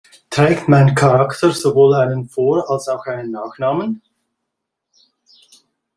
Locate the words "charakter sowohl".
0.95-1.93